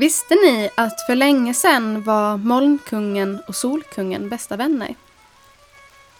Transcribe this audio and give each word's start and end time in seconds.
Visste 0.00 0.34
ni 0.34 0.70
att 0.74 1.06
för 1.06 1.14
länge 1.14 1.54
sedan 1.54 2.02
var 2.02 2.36
Molnkungen 2.36 3.42
och 3.46 3.56
Solkungen 3.56 4.28
bästa 4.28 4.56
vänner? 4.56 4.94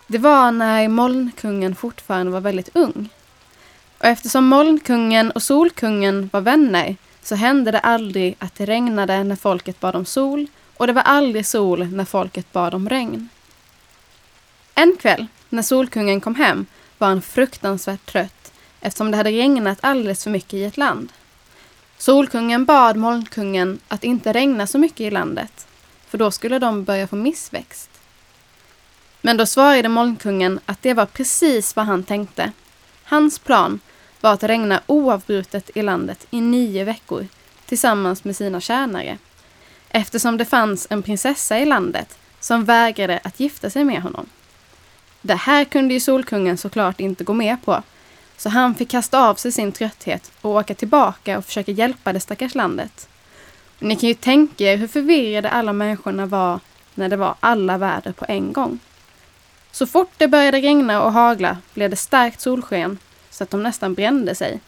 Det 0.06 0.18
var 0.18 0.52
när 0.52 0.88
Molnkungen 0.88 1.74
fortfarande 1.74 2.32
var 2.32 2.40
väldigt 2.40 2.76
ung. 2.76 3.08
Och 3.98 4.04
eftersom 4.04 4.46
Molnkungen 4.46 5.30
och 5.30 5.42
Solkungen 5.42 6.30
var 6.32 6.40
vänner 6.40 6.96
så 7.22 7.34
hände 7.34 7.70
det 7.70 7.78
aldrig 7.78 8.36
att 8.38 8.54
det 8.54 8.66
regnade 8.66 9.24
när 9.24 9.36
folket 9.36 9.80
bad 9.80 9.96
om 9.96 10.04
sol 10.04 10.46
och 10.76 10.86
det 10.86 10.92
var 10.92 11.02
aldrig 11.02 11.46
sol 11.46 11.86
när 11.86 12.04
folket 12.04 12.52
bad 12.52 12.74
om 12.74 12.88
regn. 12.88 13.28
En 14.74 14.96
kväll, 15.00 15.26
när 15.48 15.62
Solkungen 15.62 16.20
kom 16.20 16.34
hem, 16.34 16.66
var 16.98 17.08
han 17.08 17.22
fruktansvärt 17.22 18.06
trött 18.06 18.52
eftersom 18.80 19.10
det 19.10 19.16
hade 19.16 19.30
regnat 19.30 19.78
alldeles 19.80 20.24
för 20.24 20.30
mycket 20.30 20.54
i 20.54 20.64
ett 20.64 20.76
land. 20.76 21.12
Solkungen 22.00 22.64
bad 22.64 22.96
Molnkungen 22.96 23.78
att 23.88 24.04
inte 24.04 24.32
regna 24.32 24.66
så 24.66 24.78
mycket 24.78 25.00
i 25.00 25.10
landet, 25.10 25.66
för 26.08 26.18
då 26.18 26.30
skulle 26.30 26.58
de 26.58 26.84
börja 26.84 27.06
få 27.06 27.16
missväxt. 27.16 27.90
Men 29.20 29.36
då 29.36 29.46
svarade 29.46 29.88
Molnkungen 29.88 30.60
att 30.66 30.82
det 30.82 30.94
var 30.94 31.06
precis 31.06 31.76
vad 31.76 31.86
han 31.86 32.02
tänkte. 32.02 32.52
Hans 33.04 33.38
plan 33.38 33.80
var 34.20 34.32
att 34.32 34.42
regna 34.42 34.80
oavbrutet 34.86 35.70
i 35.74 35.82
landet 35.82 36.26
i 36.30 36.40
nio 36.40 36.84
veckor 36.84 37.26
tillsammans 37.66 38.24
med 38.24 38.36
sina 38.36 38.60
tjänare. 38.60 39.18
Eftersom 39.88 40.36
det 40.36 40.44
fanns 40.44 40.86
en 40.90 41.02
prinsessa 41.02 41.58
i 41.58 41.64
landet 41.64 42.18
som 42.40 42.64
vägrade 42.64 43.20
att 43.24 43.40
gifta 43.40 43.70
sig 43.70 43.84
med 43.84 44.02
honom. 44.02 44.26
Det 45.22 45.34
här 45.34 45.64
kunde 45.64 45.94
ju 45.94 46.00
Solkungen 46.00 46.58
såklart 46.58 47.00
inte 47.00 47.24
gå 47.24 47.32
med 47.32 47.64
på 47.64 47.82
så 48.40 48.48
han 48.48 48.74
fick 48.74 48.90
kasta 48.90 49.28
av 49.28 49.34
sig 49.34 49.52
sin 49.52 49.72
trötthet 49.72 50.32
och 50.40 50.50
åka 50.50 50.74
tillbaka 50.74 51.38
och 51.38 51.44
försöka 51.44 51.72
hjälpa 51.72 52.12
det 52.12 52.20
stackars 52.20 52.54
landet. 52.54 53.08
Och 53.78 53.82
ni 53.82 53.96
kan 53.96 54.08
ju 54.08 54.14
tänka 54.14 54.64
er 54.64 54.76
hur 54.76 54.88
förvirrade 54.88 55.50
alla 55.50 55.72
människorna 55.72 56.26
var 56.26 56.60
när 56.94 57.08
det 57.08 57.16
var 57.16 57.34
alla 57.40 57.78
väder 57.78 58.12
på 58.12 58.24
en 58.28 58.52
gång. 58.52 58.78
Så 59.70 59.86
fort 59.86 60.12
det 60.16 60.28
började 60.28 60.58
regna 60.58 61.02
och 61.02 61.12
hagla 61.12 61.56
blev 61.74 61.90
det 61.90 61.96
starkt 61.96 62.40
solsken 62.40 62.98
så 63.30 63.44
att 63.44 63.50
de 63.50 63.62
nästan 63.62 63.94
brände 63.94 64.34
sig. 64.34 64.60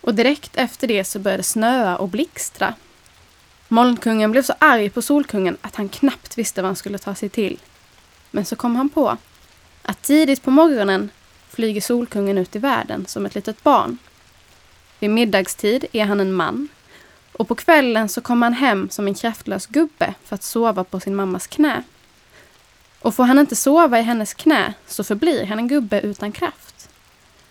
Och 0.00 0.14
direkt 0.14 0.56
efter 0.56 0.88
det 0.88 1.04
så 1.04 1.18
började 1.18 1.40
det 1.40 1.46
snöa 1.46 1.96
och 1.96 2.08
blixtra. 2.08 2.74
Molnkungen 3.68 4.32
blev 4.32 4.42
så 4.42 4.54
arg 4.58 4.90
på 4.90 5.02
Solkungen 5.02 5.56
att 5.60 5.76
han 5.76 5.88
knappt 5.88 6.38
visste 6.38 6.62
vad 6.62 6.68
han 6.68 6.76
skulle 6.76 6.98
ta 6.98 7.14
sig 7.14 7.28
till. 7.28 7.58
Men 8.30 8.44
så 8.44 8.56
kom 8.56 8.76
han 8.76 8.88
på 8.88 9.16
att 9.82 10.02
tidigt 10.02 10.42
på 10.42 10.50
morgonen 10.50 11.10
flyger 11.48 11.80
Solkungen 11.80 12.38
ut 12.38 12.56
i 12.56 12.58
världen 12.58 13.06
som 13.06 13.26
ett 13.26 13.34
litet 13.34 13.62
barn. 13.62 13.98
Vid 14.98 15.10
middagstid 15.10 15.84
är 15.92 16.04
han 16.04 16.20
en 16.20 16.32
man 16.32 16.68
och 17.32 17.48
på 17.48 17.54
kvällen 17.54 18.08
så 18.08 18.20
kommer 18.20 18.46
han 18.46 18.54
hem 18.54 18.90
som 18.90 19.06
en 19.06 19.14
kraftlös 19.14 19.66
gubbe 19.66 20.14
för 20.24 20.34
att 20.34 20.42
sova 20.42 20.84
på 20.84 21.00
sin 21.00 21.16
mammas 21.16 21.46
knä. 21.46 21.82
Och 23.00 23.14
får 23.14 23.24
han 23.24 23.38
inte 23.38 23.56
sova 23.56 23.98
i 23.98 24.02
hennes 24.02 24.34
knä 24.34 24.74
så 24.86 25.04
förblir 25.04 25.44
han 25.46 25.58
en 25.58 25.68
gubbe 25.68 26.00
utan 26.00 26.32
kraft. 26.32 26.88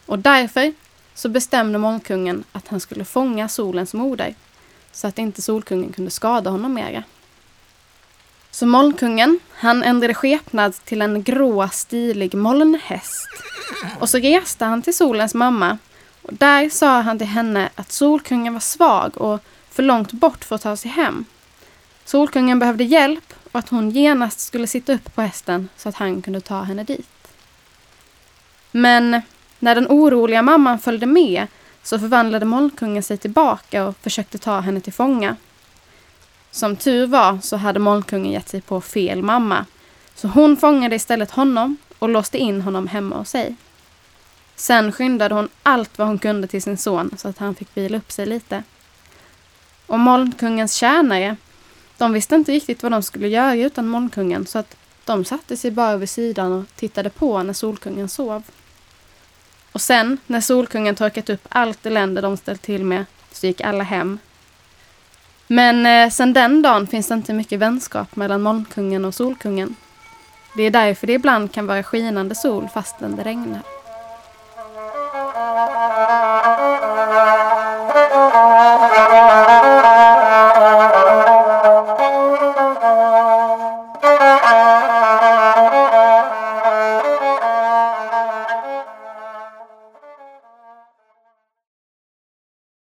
Och 0.05 0.19
därför 0.19 0.73
så 1.13 1.29
bestämde 1.29 1.77
mångkungen 1.77 2.43
att 2.51 2.67
han 2.67 2.79
skulle 2.79 3.05
fånga 3.05 3.49
solens 3.49 3.93
moder 3.93 4.35
så 4.91 5.07
att 5.07 5.19
inte 5.19 5.41
Solkungen 5.41 5.93
kunde 5.93 6.11
skada 6.11 6.49
honom 6.49 6.73
mera. 6.73 7.03
Så 8.55 8.65
Molnkungen, 8.65 9.39
han 9.51 9.83
ändrade 9.83 10.13
skepnad 10.13 10.73
till 10.85 11.01
en 11.01 11.23
grå 11.23 11.69
stilig 11.69 12.35
molnhäst. 12.35 13.27
Och 13.99 14.09
så 14.09 14.17
reste 14.17 14.65
han 14.65 14.81
till 14.81 14.95
Solens 14.95 15.33
mamma 15.33 15.77
och 16.21 16.33
där 16.33 16.69
sa 16.69 17.01
han 17.01 17.17
till 17.17 17.27
henne 17.27 17.69
att 17.75 17.91
Solkungen 17.91 18.53
var 18.53 18.59
svag 18.59 19.17
och 19.17 19.39
för 19.71 19.83
långt 19.83 20.11
bort 20.11 20.43
för 20.43 20.55
att 20.55 20.61
ta 20.61 20.77
sig 20.77 20.91
hem. 20.91 21.25
Solkungen 22.05 22.59
behövde 22.59 22.83
hjälp 22.83 23.33
och 23.51 23.59
att 23.59 23.69
hon 23.69 23.89
genast 23.91 24.39
skulle 24.39 24.67
sitta 24.67 24.93
upp 24.93 25.15
på 25.15 25.21
hästen 25.21 25.69
så 25.77 25.89
att 25.89 25.95
han 25.95 26.21
kunde 26.21 26.41
ta 26.41 26.61
henne 26.61 26.83
dit. 26.83 27.27
Men 28.71 29.21
när 29.59 29.75
den 29.75 29.87
oroliga 29.87 30.41
mamman 30.41 30.79
följde 30.79 31.05
med 31.05 31.47
så 31.83 31.99
förvandlade 31.99 32.45
Molnkungen 32.45 33.03
sig 33.03 33.17
tillbaka 33.17 33.85
och 33.85 33.97
försökte 33.97 34.37
ta 34.37 34.59
henne 34.59 34.79
till 34.79 34.93
fånga. 34.93 35.35
Som 36.55 36.75
tur 36.75 37.07
var 37.07 37.39
så 37.41 37.57
hade 37.57 37.79
Molnkungen 37.79 38.31
gett 38.31 38.49
sig 38.49 38.61
på 38.61 38.81
fel 38.81 39.21
mamma. 39.21 39.65
Så 40.15 40.27
hon 40.27 40.57
fångade 40.57 40.95
istället 40.95 41.31
honom 41.31 41.77
och 41.99 42.09
låste 42.09 42.37
in 42.37 42.61
honom 42.61 42.87
hemma 42.87 43.17
hos 43.17 43.29
sig. 43.29 43.55
Sen 44.55 44.91
skyndade 44.91 45.35
hon 45.35 45.49
allt 45.63 45.97
vad 45.97 46.07
hon 46.07 46.19
kunde 46.19 46.47
till 46.47 46.61
sin 46.61 46.77
son 46.77 47.15
så 47.17 47.27
att 47.27 47.37
han 47.37 47.55
fick 47.55 47.77
vila 47.77 47.97
upp 47.97 48.11
sig 48.11 48.25
lite. 48.25 48.63
Och 49.85 49.99
Molnkungens 49.99 50.73
tjänare, 50.73 51.35
de 51.97 52.13
visste 52.13 52.35
inte 52.35 52.51
riktigt 52.51 52.83
vad 52.83 52.91
de 52.91 53.03
skulle 53.03 53.27
göra 53.27 53.55
utan 53.55 53.87
Molnkungen 53.87 54.45
så 54.45 54.59
att 54.59 54.77
de 55.05 55.25
satte 55.25 55.57
sig 55.57 55.71
bara 55.71 55.97
vid 55.97 56.09
sidan 56.09 56.51
och 56.53 56.65
tittade 56.75 57.09
på 57.09 57.43
när 57.43 57.53
Solkungen 57.53 58.09
sov. 58.09 58.43
Och 59.71 59.81
sen, 59.81 60.17
när 60.27 60.41
Solkungen 60.41 60.95
torkat 60.95 61.29
upp 61.29 61.47
allt 61.49 61.85
elände 61.85 62.21
de 62.21 62.37
ställt 62.37 62.61
till 62.61 62.85
med, 62.85 63.05
så 63.31 63.47
gick 63.47 63.61
alla 63.61 63.83
hem 63.83 64.19
men 65.47 65.85
eh, 65.85 66.09
sen 66.09 66.33
den 66.33 66.61
dagen 66.61 66.87
finns 66.87 67.07
det 67.07 67.13
inte 67.13 67.33
mycket 67.33 67.59
vänskap 67.59 68.15
mellan 68.15 68.41
Molnkungen 68.41 69.05
och 69.05 69.13
Solkungen. 69.13 69.75
Det 70.57 70.63
är 70.63 70.71
därför 70.71 71.07
det 71.07 71.13
ibland 71.13 71.51
kan 71.51 71.67
vara 71.67 71.83
skinande 71.83 72.35
sol 72.35 72.69
fastän 72.73 73.15
det 73.15 73.23
regnar. 73.23 73.74